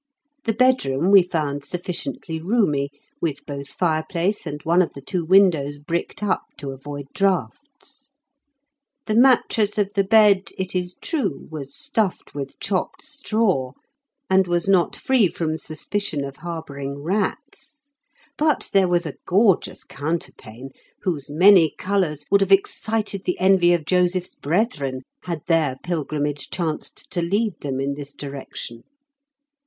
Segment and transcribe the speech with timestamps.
[0.45, 2.89] The bedroom we found sufficiently roomy,
[3.21, 8.09] with both fireplace and one of the two windows bricked up to avoid draughts.
[9.05, 13.73] The mattress of the bed, it is true, was stuffed with chopped straw,
[14.27, 17.87] and was not free from suspicion of harbouring rats.
[18.39, 20.71] But there was a gorgeous counterpane,
[21.03, 27.11] whose many colours would have excited the envy of Joseph's brethren had their pilgrimage chanced
[27.11, 28.81] to lead them in this direction.